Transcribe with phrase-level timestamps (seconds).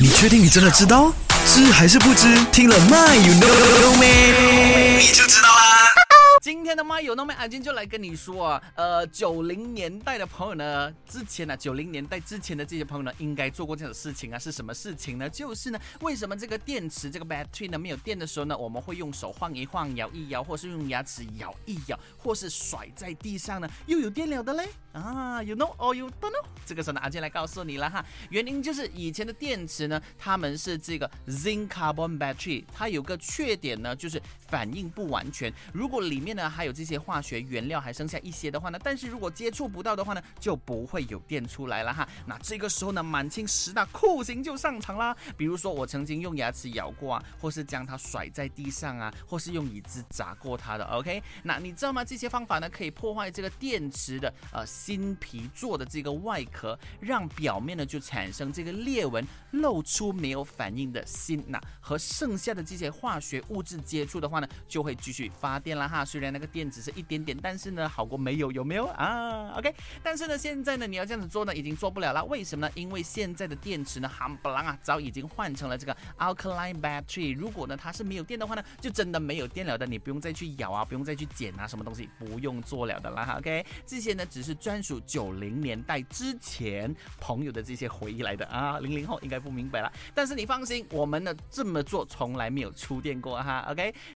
[0.00, 1.12] 你确定你真的知道？
[1.44, 2.28] 知还是不知？
[2.52, 4.96] 听了 My you know me，？
[5.00, 5.57] 你就知道。
[6.78, 15.28] 的麦有那么安静，就来跟你说啊，呃，九零年代的朋友呢，之前呢，九零年代之前的这些朋友呢，应该做过这种事情啊，是什么事情呢？
[15.28, 24.68] 就是呢，为什么这个电池这个 battery 呢没有电的时候呢，我们会用手晃一晃、摇一摇，或是用牙齿咬一咬，或是甩在地上呢，又有电了的嘞？
[24.92, 26.44] 啊，you know or you don't know？
[26.64, 42.06] 这个时候呢，阿健来告诉你了哈，原因就是以前的电池呢，它们是这个 zinc carbon battery，它有个缺点呢，就是反应不完全，如果里面呢还有有这些化学原料还剩下一些的话呢，但是如果接触不到的话呢，就不会有电出来了哈。
[42.26, 45.16] 那这个时候呢，满清十大酷刑就上场啦。
[45.36, 50.84] 比如说我曾经用牙齿咬过啊，或是将它甩在地上啊，或是用椅子砸过它的。
[50.84, 52.04] OK，那你知道吗？
[52.04, 61.42] 这些方法呢，可以破坏这个电池的呃新皮做的这个外壳，让表面呢就产生这个裂纹，露出没有反应的芯。
[61.46, 66.04] 那和剩下的这些化学物质接触的话呢，就会继续发电了哈。
[66.04, 72.24] 虽然那个电电只是一点点，但是呢，好过没有，有没有啊？OK，但是呢，现在呢，你要这样子做呢，已经做不了了。
[72.24, 72.72] 为什么呢？
[72.74, 77.32] 因为现在的电池呢，含不啷啊，早已经换成了这个 alkaline battery。
[77.32, 79.86] 如果呢，它是没有电的话呢，就真的没有电了的。
[79.86, 83.36] 你不用再去咬啊，不用再去剪啊，什么东西不用做了的啦。
[83.38, 88.80] OK，这些呢，只是专属九零年代之前朋友的这些回忆来的啊。
[88.80, 93.64] 零零后应该不明白了，但是你放心，我们呢这么做从来没有触电过哈。
[93.70, 93.94] OK，